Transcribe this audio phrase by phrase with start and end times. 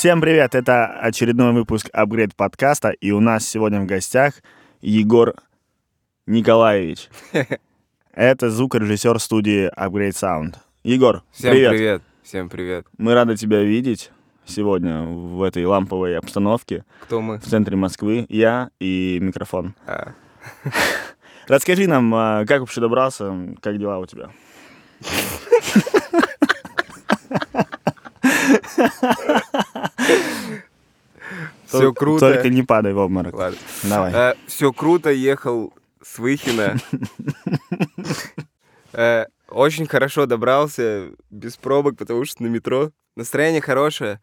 [0.00, 0.54] Всем привет!
[0.54, 4.32] Это очередной выпуск Upgrade подкаста, и у нас сегодня в гостях
[4.80, 5.34] Егор
[6.26, 7.10] Николаевич.
[8.14, 10.54] Это звукорежиссер студии Upgrade Sound.
[10.84, 11.70] Егор, Всем привет.
[11.72, 12.02] привет.
[12.22, 12.86] Всем привет.
[12.96, 14.10] Мы рады тебя видеть
[14.46, 17.38] сегодня в этой ламповой обстановке Кто мы?
[17.38, 18.24] в центре Москвы.
[18.30, 19.74] Я и микрофон.
[19.86, 20.14] А,
[21.46, 24.30] Расскажи нам, а, как вообще добрался, как дела у тебя?
[31.66, 32.32] все Тол- круто.
[32.32, 33.34] Только не падай в обморок.
[33.34, 33.58] Ладно.
[33.82, 34.34] Давай.
[34.46, 35.10] все круто.
[35.10, 35.72] Ехал
[36.02, 36.76] с Выхина.
[38.92, 42.90] Э, очень хорошо добрался, без пробок, потому что на метро.
[43.14, 44.20] Настроение хорошее,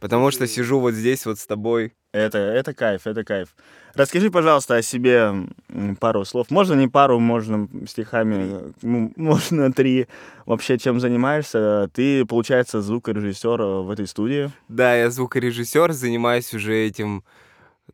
[0.00, 1.94] потому что сижу вот здесь вот с тобой.
[2.12, 3.54] Это, это кайф, это кайф.
[3.94, 5.46] Расскажи, пожалуйста, о себе
[6.00, 6.50] пару слов.
[6.50, 10.06] Можно не пару, можно стихами, ну, можно три.
[10.46, 11.90] Вообще, чем занимаешься?
[11.92, 14.50] Ты, получается, звукорежиссер э, в этой студии.
[14.68, 17.24] Да, я звукорежиссер, занимаюсь уже этим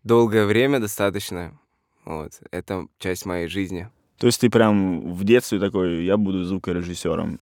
[0.04, 1.58] долгое время достаточно.
[2.04, 3.88] Вот, это часть моей жизни.
[4.18, 7.40] То есть ты прям в детстве такой, я буду звукорежиссером.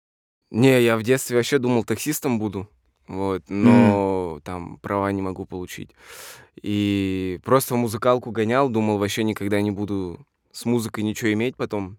[0.50, 2.68] Не, я в детстве вообще думал, таксистом буду.
[3.06, 5.90] Вот, но там права не могу получить.
[6.62, 11.98] И просто в музыкалку гонял, думал, вообще никогда не буду с музыкой ничего иметь потом.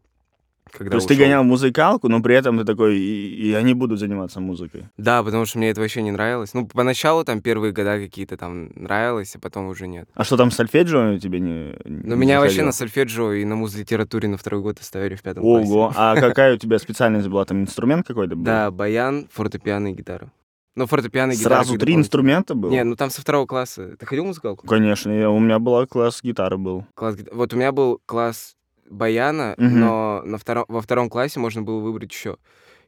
[0.72, 3.74] Когда То есть ты гонял музыкалку, но при этом ты такой, и, и я не
[3.76, 4.86] буду заниматься музыкой.
[4.98, 6.54] Да, потому что мне это вообще не нравилось.
[6.54, 10.10] Ну, поначалу там первые года какие-то там нравилось, а потом уже нет.
[10.16, 14.38] А что там сольфеджио тебе не Но меня вообще на сольфеджио и на муз-литературе на
[14.38, 15.72] второй год оставили в пятом классе.
[15.72, 17.46] Ого, а какая у тебя специальность была?
[17.46, 18.44] Там инструмент какой-то был?
[18.44, 20.32] Да, баян, фортепиано и гитара.
[20.76, 21.56] Ну, фортепиано и гитара.
[21.64, 22.70] Сразу три инструмента было?
[22.70, 23.96] Не, ну там со второго класса.
[23.98, 24.68] Ты ходил в музыкалку?
[24.68, 26.86] Конечно, я- у меня была класс гитары был.
[26.96, 28.56] Класс Вот у меня был класс
[28.90, 29.80] баяна, Мгм.
[29.80, 32.38] но на втором, во втором классе можно было выбрать еще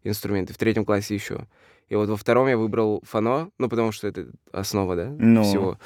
[0.03, 1.47] инструменты, в третьем классе еще.
[1.89, 5.43] И вот во втором я выбрал фано, ну, потому что это основа, да, Ну.
[5.43, 5.79] всего.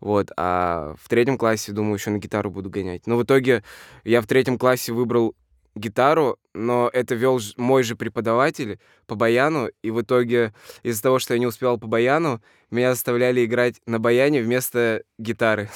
[0.00, 3.06] Вот, а в третьем классе, думаю, еще на гитару буду гонять.
[3.06, 3.62] Но в итоге
[4.04, 5.36] я в третьем классе выбрал
[5.76, 11.34] гитару, но это вел мой же преподаватель по баяну, и в итоге из-за того, что
[11.34, 15.68] я не успевал по баяну, меня заставляли играть на баяне вместо гитары.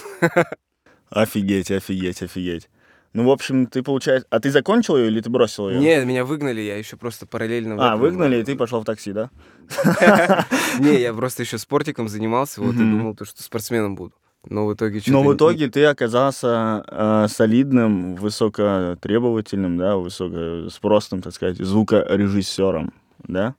[1.10, 2.68] Офигеть, офигеть, офигеть.
[3.12, 4.26] Ну, в общем, ты получается...
[4.30, 5.80] А ты закончил ее или ты бросил ее?
[5.80, 7.76] Нет, меня выгнали, я еще просто параллельно...
[7.92, 9.30] А, выгнали, и ты пошел в такси, да?
[10.78, 14.14] Не, я просто еще спортиком занимался, вот, и думал, то, что спортсменом буду.
[14.48, 15.12] Но в итоге что-то...
[15.12, 22.92] Но в итоге ты оказался э, солидным, высокотребовательным, да, высокоспросным, так сказать, звукорежиссером,
[23.28, 23.54] да?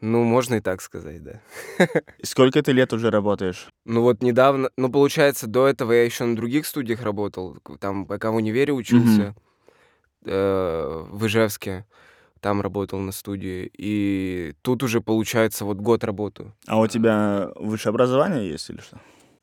[0.00, 1.40] Ну, можно и так сказать, да.
[2.22, 3.68] Сколько ты лет уже работаешь?
[3.84, 8.30] Ну вот недавно, ну получается, до этого я еще на других студиях работал, там пока
[8.30, 9.34] в универе учился,
[10.24, 11.86] э, в Ижевске,
[12.40, 17.90] там работал на студии, и тут уже получается вот год работаю, А у тебя высшее
[17.90, 18.98] образование есть или что?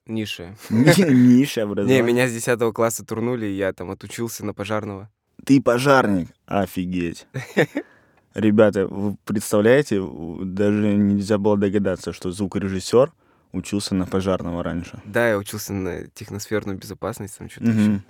[0.06, 0.56] Ниша.
[0.70, 2.02] Ниша Не, образование.
[2.02, 5.10] меня с 10 класса турнули, и я там отучился на пожарного.
[5.46, 6.30] Ты пожарник.
[6.46, 7.28] Офигеть.
[8.34, 13.12] Ребята, вы представляете, даже нельзя было догадаться, что звукорежиссер
[13.52, 15.02] учился на пожарного раньше.
[15.04, 18.02] Да, я учился на техносферную безопасность, там что-то еще.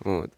[0.00, 0.32] Вот.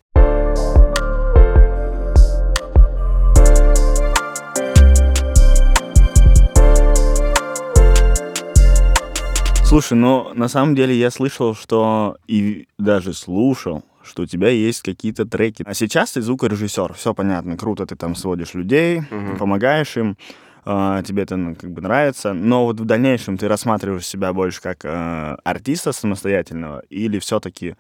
[9.75, 14.83] Слушай, ну на самом деле я слышал, что и даже слушал, что у тебя есть
[14.83, 15.65] какие-то треки.
[15.67, 19.37] А сейчас ты звукорежиссер, все понятно, круто, ты там сводишь людей, Мгм.
[19.37, 20.17] помогаешь им,
[20.65, 24.62] а, тебе это ну, как бы нравится, но вот в дальнейшем ты рассматриваешь себя больше
[24.62, 27.75] как э, артиста самостоятельного или все-таки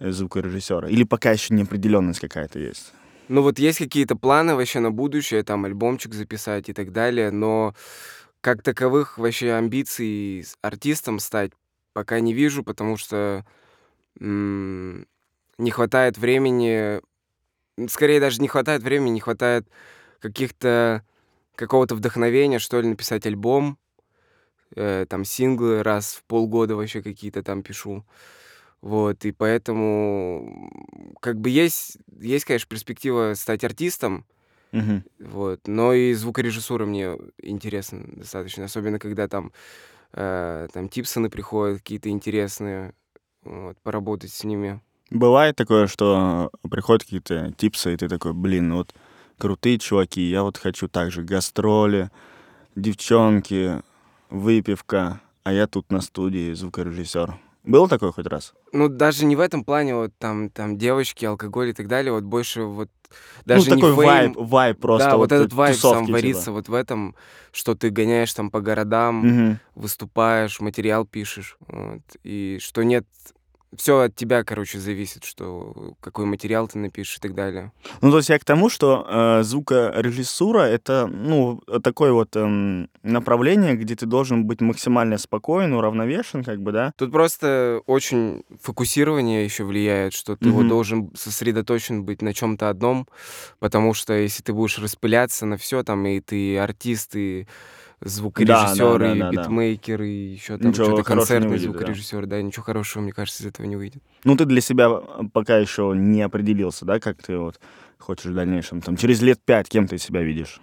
[0.00, 2.94] звукорежиссера, или пока еще неопределенность какая-то есть.
[3.28, 7.74] Ну вот есть какие-то планы вообще на будущее, там альбомчик записать и так далее, но
[8.44, 11.52] как таковых вообще амбиций артистом стать
[11.94, 13.46] пока не вижу, потому что
[14.20, 15.06] м,
[15.58, 17.00] не хватает времени,
[17.88, 19.66] скорее даже не хватает времени, не хватает
[20.20, 21.04] каких-то
[21.56, 23.78] какого-то вдохновения, что ли, написать альбом,
[24.76, 28.04] э, там синглы раз в полгода вообще какие-то там пишу.
[28.82, 30.70] Вот, и поэтому
[31.20, 34.26] как бы есть, есть, конечно, перспектива стать артистом,
[34.74, 35.04] Мгм.
[35.20, 39.52] вот, но и звукорежиссура мне интересна достаточно, особенно когда там,
[40.12, 42.92] э, там Типсоны приходят какие-то интересные,
[43.44, 44.80] вот, поработать с ними.
[45.10, 48.94] Бывает такое, что приходят какие-то типсы, и ты такой, блин, ну вот
[49.38, 52.10] крутые чуваки, я вот хочу также гастроли,
[52.74, 53.80] девчонки,
[54.30, 57.38] выпивка, а я тут на студии звукорежиссер.
[57.64, 58.52] Было такое хоть раз?
[58.72, 62.24] Ну, даже не в этом плане, вот там, там девочки, алкоголь и так далее, вот
[62.24, 62.90] больше вот
[63.44, 64.32] даже ну, не такой фейм.
[64.32, 65.10] вайб, вайб просто.
[65.10, 66.12] да, вот, вот этот вайб сам типа.
[66.12, 67.14] варится вот в этом,
[67.52, 69.60] что ты гоняешь там по городам, Мгм.
[69.74, 73.06] выступаешь, материал пишешь, вот, и что нет,
[73.76, 77.72] все от тебя, короче, зависит, что какой материал ты напишешь и так далее.
[78.00, 83.74] Ну, то есть я к тому, что э, звукорежиссура— это, ну, такое вот эм, направление,
[83.74, 86.92] где ты должен быть максимально спокоен, уравновешен, как бы, да?
[86.96, 90.68] Тут просто очень фокусирование еще влияет, что ты вот Мгм.
[90.68, 93.06] должен сосредоточен быть на чем-то одном,
[93.58, 97.46] потому что если ты будешь распыляться на все там, и ты артист, и
[98.04, 99.42] звукорежиссер, да, и да, да.
[99.42, 101.72] битмейкер, и еще там что-то концертный выйдет, да.
[101.72, 104.02] звукорежиссер, да, ничего хорошего, мне кажется, из этого не выйдет.
[104.24, 107.58] Ну, ты для себя э, пока еще не определился, да, как ты вот
[107.98, 108.80] хочешь в дальнейшем.
[108.80, 110.60] Там, через лет пять кем ты себя видишь?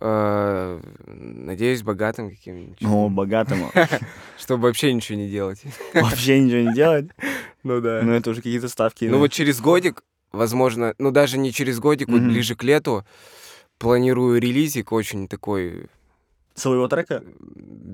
[0.00, 2.78] А, Надеюсь, богатым каким-нибудь.
[2.80, 3.64] Ну, богатым.
[4.38, 5.62] Чтобы вообще ничего не делать.
[5.94, 7.08] Вообще ничего не делать.
[7.64, 8.00] Ну да.
[8.02, 9.04] Ну, это уже какие-то ставки.
[9.06, 13.04] Ну вот через годик, возможно, ну даже не через годик, вот ближе к лету,
[13.78, 15.88] планирую релизик очень такой,
[16.58, 17.22] Своего трека?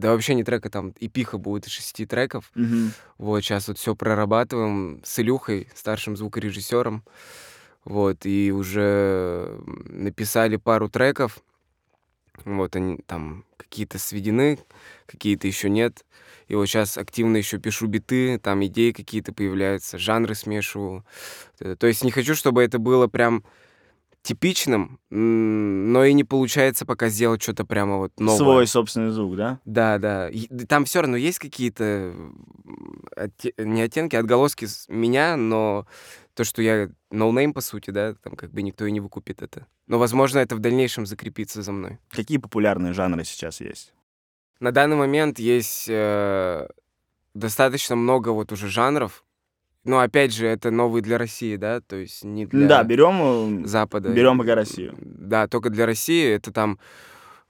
[0.05, 2.50] да вообще не трека, там эпиха будет из шести треков.
[2.55, 2.93] Мгм.
[3.16, 7.05] Вот сейчас вот все прорабатываем с Илюхой, старшим звукорежиссером.
[7.84, 11.38] Вот, и уже написали пару треков.
[12.44, 14.58] Вот они там какие-то сведены,
[15.06, 16.05] какие-то еще нет.
[16.49, 21.05] И вот сейчас активно еще пишу биты, там идеи какие-то появляются, жанры смешиваю.
[21.61, 23.44] Э, То есть не хочу, чтобы это было прям
[24.25, 28.38] типичным, но и не получается пока сделать что-то прямо вот новое.
[28.38, 29.61] Свой собственный звук, да?
[29.67, 30.31] Да, да.
[30.31, 35.87] И Там все равно есть какие-то м, отте- не оттенки, отголоски с меня, но
[36.32, 39.67] то, что я ноунейм, по сути, да, там как бы никто и не выкупит это.
[39.87, 41.99] Но, возможно, это в дальнейшем закрепится за мной.
[42.09, 43.93] Какие популярные жанры сейчас есть?
[44.59, 46.67] На данный момент есть э,
[47.35, 49.24] достаточно много вот уже жанров.
[49.84, 54.08] Но, опять же, это новые для России, да, то есть не для Да, берем, Запада.
[54.10, 54.94] берем пока Россию.
[55.00, 56.78] Да, только для России это там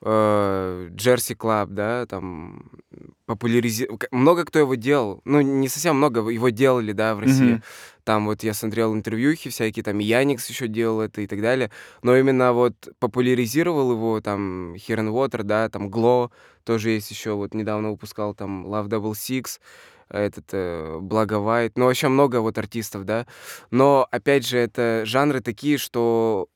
[0.02, 2.70] Jersey Club, да, там
[3.26, 3.86] популяризи...
[3.86, 5.22] к- Много кто его делал.
[5.24, 7.52] Ну, не совсем много, его делали, да, в России.
[7.54, 7.62] Мгм.
[8.04, 11.70] Там вот я смотрел интервьюхи всякие, там Яникс еще делал это и так далее.
[12.02, 16.30] Но именно вот популяризировал его там Heronwater, да, там Гло
[16.64, 19.58] тоже есть еще, вот недавно выпускал там Love Double Six,
[20.18, 23.26] этот э, Благо White, ну вообще много вот артистов, да.
[23.70, 26.48] Но опять же это жанры такие, что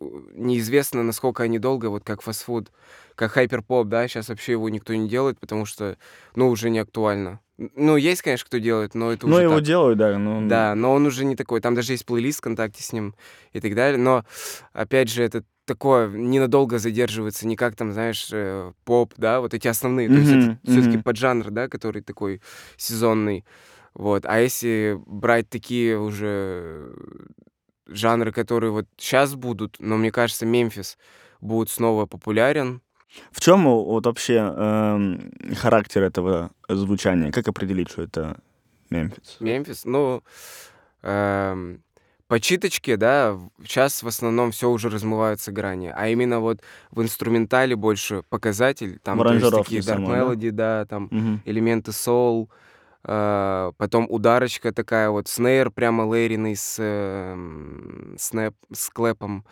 [0.00, 2.70] э, неизвестно, насколько они долго, вот как фастфуд,
[3.14, 5.96] как хайперпоп, да, сейчас вообще его никто не делает, потому что,
[6.34, 7.40] ну, уже не актуально.
[7.56, 9.64] Ну, есть, конечно, кто делает, но это Ну, уже его так.
[9.64, 10.18] делают, да.
[10.18, 11.60] Ну, Да, но он уже не такой.
[11.60, 13.14] Там даже есть плейлист ВКонтакте с ним
[13.52, 13.96] и так далее.
[13.98, 14.24] Но,
[14.72, 19.68] опять же, это такое ненадолго задерживается, не как там, знаешь, э, поп, да, вот эти
[19.68, 20.08] основные.
[20.08, 22.40] То есть это Мгм, все-таки поджанр, да, который такой
[22.76, 23.44] сезонный.
[23.94, 24.26] Вот.
[24.26, 26.92] А если брать такие уже
[27.86, 30.98] жанры, которые вот сейчас будут, но мне кажется, Мемфис
[31.40, 32.80] будет снова популярен.
[33.30, 37.30] В чем вот вообще эм, характер этого звучания?
[37.30, 38.40] Как определить, что это
[38.90, 39.36] Мемфис?
[39.40, 40.22] Мемфис, ну,
[41.02, 41.82] эм,
[42.26, 47.76] по читочке, да, сейчас в основном все уже размываются грани, а именно вот в инструментале
[47.76, 50.24] больше показатель, там то есть такие dark самой, да?
[50.24, 51.42] melody, да, там Мгм.
[51.44, 52.50] элементы соул,
[53.04, 59.44] э, потом ударочка такая вот, снейр прямо лейриный с эм, снэп, с клэпом,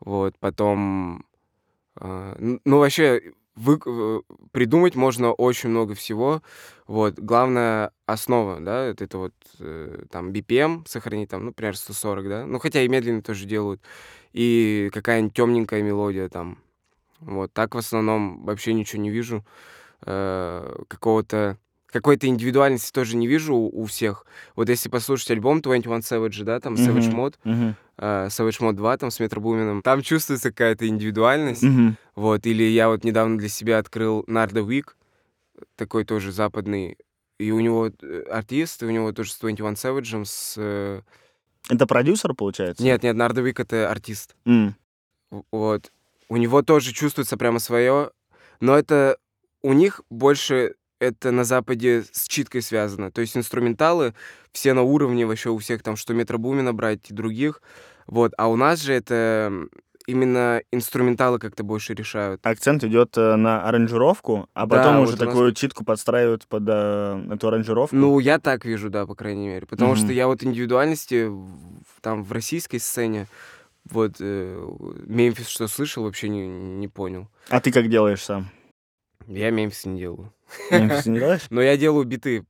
[0.00, 1.24] вот, потом,
[2.00, 4.20] э, ну, вообще, вы, э,
[4.52, 6.42] придумать можно очень много всего,
[6.86, 12.28] вот, главная основа, да, это, это вот, э, там, BPM сохранить, там, ну, например, 140,
[12.28, 13.82] да, ну, хотя и медленно тоже делают,
[14.32, 16.58] и какая-нибудь темненькая мелодия там,
[17.20, 19.44] вот, так в основном вообще ничего не вижу,
[20.06, 21.58] э, какого-то
[21.90, 24.26] какой-то индивидуальности тоже не вижу у, у всех.
[24.56, 27.20] Вот если послушать альбом 21 Savage, да, там Savage Мгм.
[27.20, 27.76] Mod, Мгм.
[27.96, 31.62] э, Savage Mod 2, там с Метро Бумином, там чувствуется какая-то индивидуальность.
[31.62, 31.96] Мгм.
[32.14, 34.88] Вот, или я вот недавно для себя открыл Nardo Week,
[35.76, 36.96] такой тоже западный,
[37.38, 40.54] и у него э, артист, и у него тоже с 21 Savage, с...
[40.58, 41.00] э,
[41.70, 42.82] Это продюсер, получается?
[42.84, 44.36] Нет, нет, Nardo Week— это артист.
[44.44, 44.74] В-
[45.52, 45.90] Вот.
[46.28, 48.10] У него тоже чувствуется прямо свое,
[48.60, 49.16] но это
[49.62, 53.10] у них больше это на Западе с читкой связано.
[53.10, 54.14] То есть инструменталы
[54.52, 57.62] все на уровне вообще у всех там, что Метро Бумина брать и других.
[58.06, 58.32] Вот.
[58.38, 59.52] А у нас же это
[60.06, 62.44] именно инструменталы как-то больше решают.
[62.44, 66.64] Акцент идет э, на аранжировку, а Да, потом вот уже нас такую читку подстраивают под
[66.66, 67.94] э, эту аранжировку.
[67.94, 69.66] Ну, я так вижу, да, по крайней мере.
[69.66, 70.14] Потому что Мгм.
[70.14, 71.30] я вот индивидуальности
[72.00, 73.26] там в российской сцене,
[73.90, 74.68] вот э,
[75.06, 77.28] Мемфис что слышал, вообще не, не понял.
[77.50, 78.48] А ты как делаешь сам?
[79.28, 80.32] Я Мемфис не делаю.
[80.70, 81.46] Мемфис не делаешь?
[81.50, 82.44] Но я делаю биты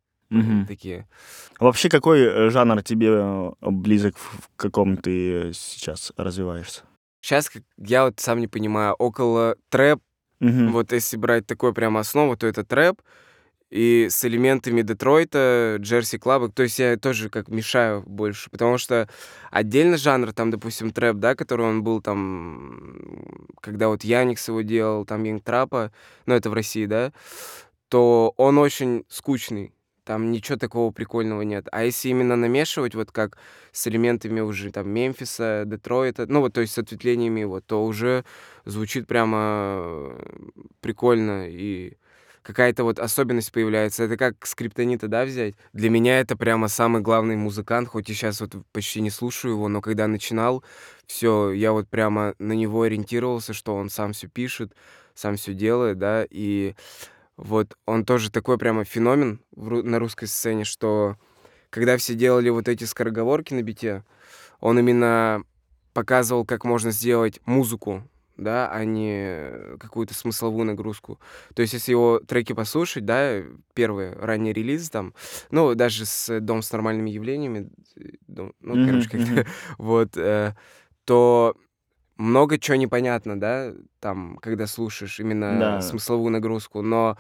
[0.67, 1.09] такие.
[1.59, 6.83] Вообще, какой э, жанр тебе э, близок, в каком ты сейчас развиваешься?
[7.21, 10.01] Сейчас я вот сам не понимаю, около трэп,
[10.41, 13.03] вот если брать такую прям основу, то это трэп,
[13.71, 19.09] и с элементами Детройта, Джерси Клаба, то есть я тоже как мешаю больше, потому что
[19.51, 25.05] отдельно жанр, там, допустим, трэп, да, который он был там, когда вот Яникс его делал,
[25.05, 25.93] там, Янг Трапа,
[26.27, 27.13] ну, это в России, да,
[27.89, 31.69] то он очень скучный, там ничего такого прикольного нет.
[31.71, 33.37] А если именно намешивать, вот как
[33.73, 38.25] с элементами уже там Мемфиса, Детройта, ну вот, то есть с ответвлениями его, то уже
[38.65, 40.17] звучит прямо
[40.81, 41.99] прикольно и
[42.49, 44.05] какая-то вот особенность появляется.
[44.05, 45.55] Это как скриптонита, да, взять?
[45.75, 49.69] Для меня это прямо самый главный музыкант, хоть и сейчас вот почти не слушаю его,
[49.69, 50.64] но когда начинал,
[51.07, 54.73] все, я вот прямо на него ориентировался, что он сам все пишет,
[55.14, 56.75] сам все делает, да, и
[57.37, 61.17] вот он тоже такой прямо феномен на русской сцене, что
[61.69, 64.05] когда все делали вот эти скороговорки на бите,
[64.61, 65.45] он именно
[65.93, 71.21] показывал, как можно сделать музыку, да, а не какую-то смысловую нагрузку.
[71.54, 73.42] То есть, если его треки послушать, да,
[73.75, 75.14] первые ранние релизы там,
[75.50, 79.47] ну, даже с «Дом с нормальными явлениями», э, ну, Мгм, короче, как-то,
[79.78, 80.54] вот, э,
[81.04, 81.57] то
[82.16, 85.80] много чего непонятно, да, там, когда слушаешь именно Да.
[85.80, 87.16] смысловую нагрузку, но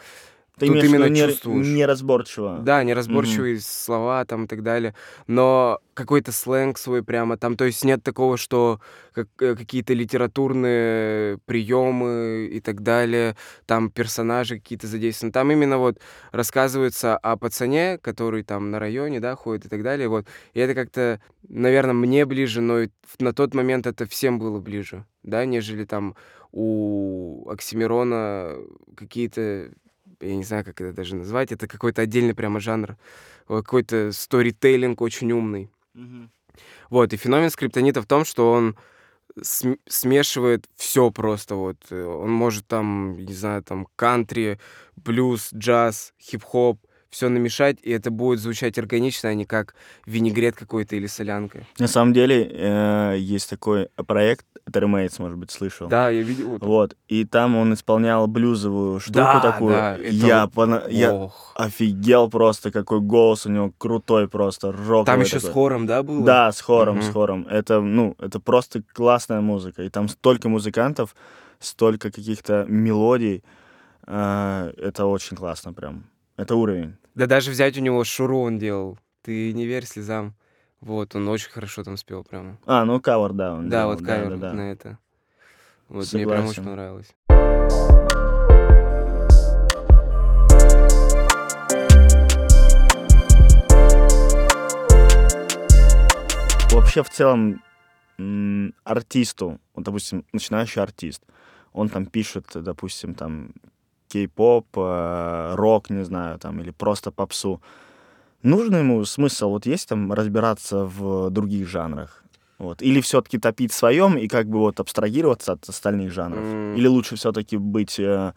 [0.58, 1.66] Ты тут именно не- чувствуешь.
[1.66, 2.58] неразборчиво.
[2.62, 4.94] Да, неразборчивые слова там и так далее,
[5.26, 8.80] но какой-то сленг свой прямо там, то есть нет такого, что
[9.12, 13.36] как, э, какие-то литературные приемы и так далее,
[13.66, 15.32] там персонажи какие-то задействованы.
[15.32, 15.98] Там именно вот
[16.32, 20.26] рассказывается о пацане, который там на районе, да, ходит и так далее, вот.
[20.54, 22.86] И это как-то, наверное, мне ближе, но
[23.18, 26.14] на тот момент это всем было ближе, да, нежели там
[26.52, 28.54] у Оксимирона
[28.96, 29.70] какие-то
[30.20, 32.96] я не знаю, как это даже назвать, это какой-то отдельный прямо жанр,
[33.46, 35.70] какой-то сторителлинг очень умный.
[35.94, 36.30] Мгм.
[36.90, 38.76] Вот, и феномен скриптонита в том, что он
[39.40, 41.76] см- смешивает все просто, вот.
[41.90, 44.58] э, Он может там, не знаю, там кантри,
[44.96, 46.80] блюз, джаз, хип-хоп,
[47.10, 49.74] все намешать, и это будет звучать органично, а не как
[50.06, 51.64] винегрет какой-то или солянка.
[51.78, 55.88] На самом деле, э, есть такой проект, Remates, может быть, слышал.
[55.88, 56.48] Да, я видел.
[56.50, 56.62] вот.
[56.62, 59.70] Вот, и там он исполнял блюзовую штуку Да, такую.
[59.70, 65.20] да, это я, пона- я офигел просто, какой голос у него крутой просто, роковый Там
[65.20, 65.54] еще с такой.
[65.54, 66.24] хором, да, было?
[66.24, 67.12] Да, с хором, с Мгм.
[67.14, 67.46] хором.
[67.48, 69.82] Это, ну, это просто классная музыка.
[69.82, 71.16] И там столько музыкантов,
[71.58, 73.42] столько каких-то мелодий.
[74.06, 76.04] А, это очень классно прям.
[76.38, 76.94] Это уровень.
[77.16, 78.96] Да даже взять у него Шуру он делал.
[79.22, 80.34] Ты не верь слезам.
[80.80, 82.56] Вот, он очень хорошо там спел прямо.
[82.64, 84.52] А, ну кавер, да, он Да, делал, вот кавер да, да.
[84.52, 84.98] на это.
[85.88, 86.64] Вот мне прям очень Согласен.
[86.64, 87.14] понравилось.
[96.70, 97.62] Вообще, в целом,
[98.84, 101.22] артисту, вот, допустим, начинающий артист,
[101.72, 103.52] он там пишет, допустим, там,
[104.08, 107.60] кей-поп, э, рок, не знаю, там, или просто попсу.
[108.42, 112.24] Нужно ему смысл, вот есть там разбираться в других жанрах?
[112.58, 112.82] Вот.
[112.82, 116.44] Или все-таки топить в своем и как бы вот абстрагироваться от остальных жанров?
[116.44, 116.76] М.
[116.76, 118.32] Или лучше все-таки быть, э,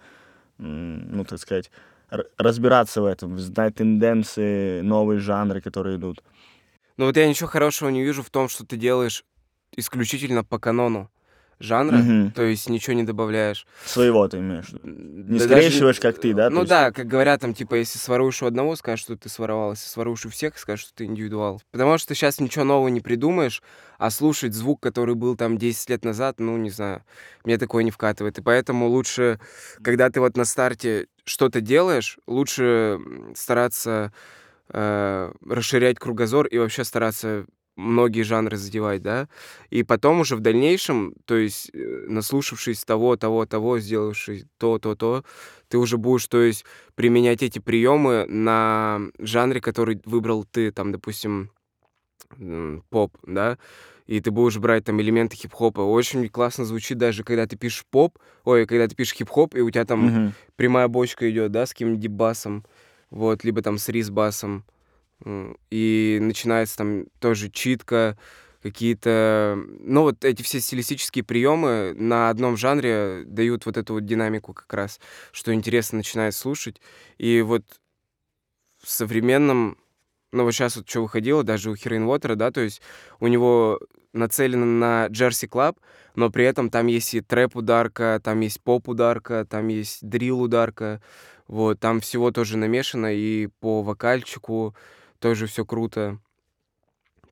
[0.57, 1.71] ну, так сказать,
[2.37, 6.23] разбираться в этом, знать тенденции, новые жанры, которые идут?
[6.97, 9.23] Но вот я ничего хорошего не вижу в том, что ты делаешь
[9.75, 11.09] исключительно по канону
[11.61, 12.31] жанра, Мгм.
[12.31, 13.65] то есть ничего не добавляешь.
[13.85, 14.69] Своего ты имеешь?
[14.83, 16.69] Не скрещиваешь, как ты, да, Ну есть?
[16.69, 20.25] да, как говорят, там, типа, если своруешь у одного, скажешь, что ты своровал, если своруешь
[20.25, 21.61] у всех, скажешь, что ты индивидуал.
[21.71, 23.61] Потому что сейчас ничего нового не придумаешь,
[23.97, 27.03] а слушать звук, который был там 10 лет назад, ну, не знаю,
[27.45, 28.37] мне такое не вкатывает.
[28.39, 29.39] И поэтому лучше,
[29.83, 32.99] когда ты вот на старте что-то делаешь, лучше
[33.35, 34.11] стараться
[34.69, 39.27] э, расширять кругозор и вообще стараться многие жанры задевать, да,
[39.69, 44.95] и потом уже в дальнейшем, то есть э, наслушавшись того, того, того, сделавшись то, то,
[44.95, 45.23] то,
[45.67, 51.49] ты уже будешь, то есть применять эти приемы на жанре, который выбрал ты, там, допустим,
[52.89, 53.57] поп, да,
[54.07, 55.81] и ты будешь брать там элементы хип-хопа.
[55.81, 59.69] Очень классно звучит даже, когда ты пишешь поп, ой, когда ты пишешь хип-хоп, и у
[59.69, 60.33] тебя там Мгм.
[60.55, 62.65] прямая бочка идет, да, с каким-нибудь басом,
[63.09, 64.65] вот, либо там с рис-басом,
[65.69, 68.17] и начинается там тоже читка,
[68.61, 74.53] какие-то, ну, вот эти все стилистические приемы на одном жанре дают вот эту вот динамику
[74.53, 74.99] как раз,
[75.31, 76.79] что интересно начинает слушать,
[77.17, 77.63] и вот
[78.83, 79.77] в современном,
[80.31, 82.81] ну, вот сейчас вот что выходило, даже у Херейн Уотера, да, то есть
[83.19, 83.79] у него
[84.13, 85.79] нацелена на Jersey Club,
[86.15, 91.01] но при этом там есть и трэп-ударка, там есть поп-ударка, там есть дрил-ударка.
[91.47, 94.73] Вот, там всего тоже намешано, и по вокальчику
[95.21, 96.17] тоже все круто.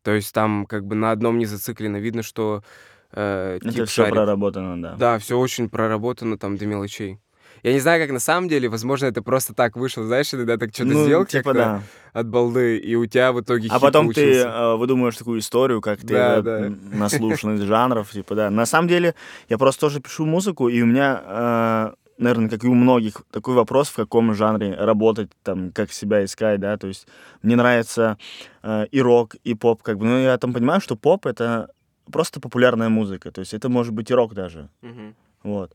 [0.03, 1.97] То есть там как бы на одном не зациклено.
[1.97, 2.63] Видно, что
[3.11, 4.13] э, Это все шарит.
[4.13, 4.95] проработано, да.
[4.95, 7.19] Да, все очень проработано там до мелочей.
[7.63, 10.69] Я не знаю, как на самом деле, возможно, это просто так вышло, знаешь, иногда так
[10.73, 11.83] что-то ну, сделал типа, да.
[12.13, 14.47] от балды, и у тебя в итоге А потом ты получился.
[14.47, 16.59] э, выдумываешь такую историю, как ты Да, э, да.
[16.67, 18.49] м, наслушан из жанров, типа, да.
[18.49, 19.13] На самом деле,
[19.49, 23.89] я просто тоже пишу музыку, и у меня, наверное, как и у многих, такой вопрос,
[23.89, 27.07] в каком жанре работать, там, как себя искать, да, то есть
[27.41, 28.17] мне нравится
[28.61, 31.69] э, и рок, и поп, как бы, но я там понимаю, что поп— это
[32.11, 35.15] просто популярная музыка, то есть это может быть и рок даже, Мгм.
[35.43, 35.73] вот.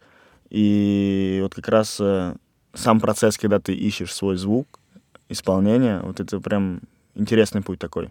[0.51, 2.37] И вот как раз э,
[2.75, 4.79] сам процесс, когда ты ищешь свой звук,
[5.29, 6.81] исполнение, вот это прям
[7.15, 8.11] интересный путь такой.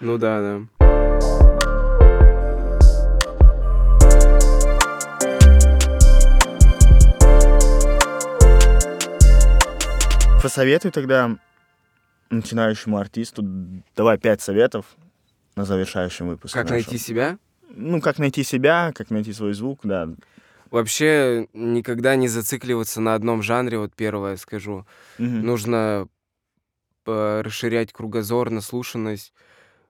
[0.00, 1.53] Ну да, да.
[10.44, 11.38] Посоветуй тогда
[12.28, 13.42] начинающему артисту,
[13.96, 14.84] давай пять советов
[15.56, 16.58] на завершающем выпуске.
[16.58, 16.74] Как нашем.
[16.74, 17.38] найти себя?
[17.70, 20.06] Ну, как найти себя, как найти свой звук, да.
[20.70, 24.86] Вообще никогда не зацикливаться на одном жанре, вот первое скажу.
[25.16, 25.46] Мгм.
[25.46, 26.08] Нужно
[27.06, 29.32] э, расширять кругозор, наслушанность.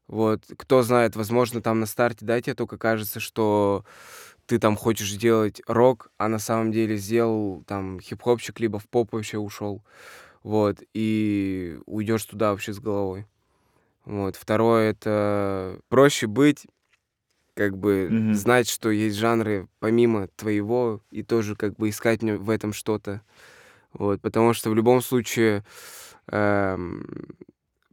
[0.06, 3.84] Вот, кто знает, возможно, там на старте, да, тебе только кажется, что
[4.46, 9.14] ты там хочешь сделать рок, а на самом деле сделал там хип-хопчик, либо в поп
[9.14, 9.82] вообще ушел.
[10.44, 13.26] Вот, и уйдешь туда вообще с головой.
[14.04, 14.36] Вот.
[14.36, 16.66] Второе, это проще быть,
[17.54, 18.34] как бы Мгм.
[18.34, 23.22] знать, что есть жанры помимо твоего, и тоже как бы искать в этом что-то.
[23.92, 25.64] Вот, потому что в любом случае
[26.28, 27.06] эм,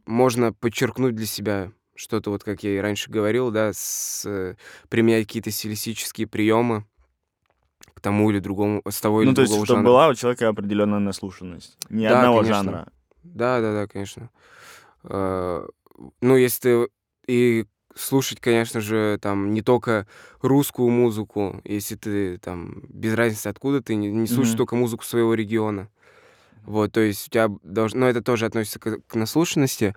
[0.06, 4.56] можно подчеркнуть для себя что-то, вот как я и раньше говорил, да, с, э,
[4.88, 6.86] применять какие-то стилистические приемы
[7.94, 9.90] к тому или другому, с того или Ну, то есть, другого чтобы жанра.
[9.90, 11.76] была у человека определенная наслушанность.
[11.90, 12.54] Не Да, одного конечно.
[12.62, 12.88] жанра.
[13.22, 14.30] Да, да, да, конечно.
[15.04, 15.66] Э,
[16.20, 16.88] Ну, если ты
[17.28, 20.06] и слушать, конечно же, там не только
[20.40, 24.56] русскую музыку, если ты там без разницы откуда ты, не, не слушаешь Мгм.
[24.58, 25.88] только музыку своего региона.
[26.64, 29.94] Вот, то есть у тебя должно, ну это тоже относится к, к наслушанности,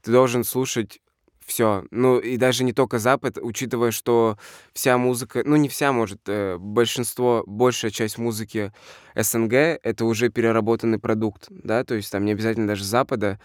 [0.00, 1.00] ты должен слушать
[1.44, 1.84] все.
[1.90, 4.38] Ну и даже не только Запад, учитывая, что
[4.72, 8.72] вся музыка, ну не вся, может, э, большинство, большая часть музыки
[9.14, 13.38] СНГ это уже переработанный продукт, да, то есть там не обязательно даже Запада,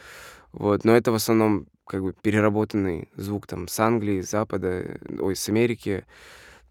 [0.51, 5.35] вот, но это в основном как бы переработанный звук там с Англии, с Запада, ой,
[5.35, 6.05] с Америки,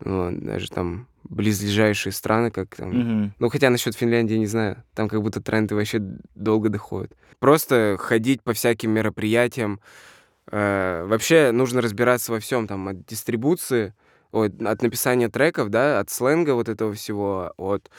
[0.01, 3.35] вот, даже там близлежащие страны, как там Мгм.
[3.39, 4.83] ну, хотя насчет Финляндии не знаю.
[4.95, 5.99] Там как будто тренды вообще
[6.35, 7.13] долго доходят.
[7.39, 9.81] Просто ходить по всяким мероприятиям.
[10.51, 13.95] Э, вообще нужно разбираться во всем, там, от дистрибуции,
[14.33, 17.91] ой, от написания треков, да, от сленга вот этого всего, от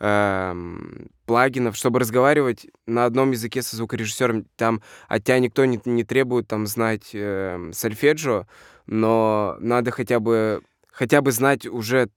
[0.00, 4.46] эм, плагинов, чтобы разговаривать на одном языке со звукорежиссером.
[4.56, 8.46] Там от тебя никто не, не требует там знать эм, сольфеджио,
[8.86, 12.08] но надо хотя бы хотя бы знать уже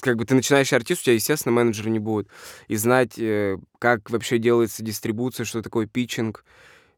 [0.00, 2.28] как бы ты начинающий артист, у тебя, естественно, менеджера не будет.
[2.68, 6.44] И знать, э, как вообще делается дистрибуция, что такое питчинг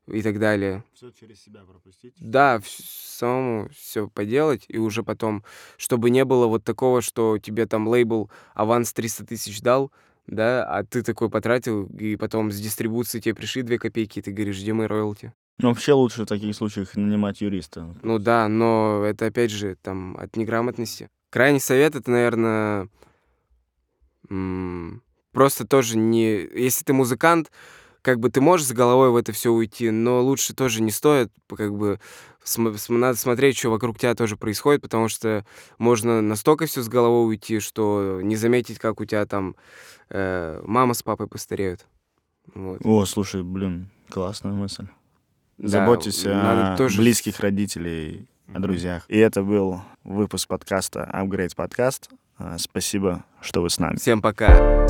[0.06, 0.84] и так далее.
[0.94, 2.14] Все через себя пропустить.
[2.18, 5.44] Да, самому все поделать, и уже потом,
[5.76, 9.90] чтобы не было вот такого, что тебе там лейбл аванс 300 тысяч дал,
[10.26, 14.32] да, а ты такой потратил, и потом с дистрибуции тебе пришли 2 копейки, и ты
[14.32, 15.32] говоришь, где мои роялти?
[15.58, 17.94] Ну, вообще лучше в таких случаях нанимать юриста.
[18.02, 21.10] Ну да, но это опять же там от неграмотности.
[21.30, 22.88] Крайний совет это, наверное,
[25.32, 26.48] просто тоже не...
[26.54, 27.52] Если ты музыкант,
[28.04, 31.32] как бы ты можешь с головой в это все уйти, но лучше тоже не стоит,
[31.48, 31.98] как бы
[32.44, 35.44] см- надо смотреть, что вокруг тебя тоже происходит, потому что
[35.78, 39.56] можно настолько все с головой уйти, что не заметить, как у тебя там
[40.10, 41.86] э, мама с папой постареют.
[42.54, 42.80] Вот.
[42.84, 44.86] О, слушай, блин, классная мысль.
[45.56, 49.06] Да, Заботьтесь о тоже близких родителей, о друзьях.
[49.08, 52.10] И это был выпуск подкаста Upgrade Подкаст.
[52.36, 53.96] А, Спасибо, что вы с нами.
[53.96, 54.84] Всем пока.